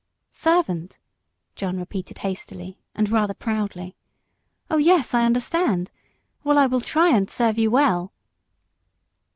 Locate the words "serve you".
7.29-7.69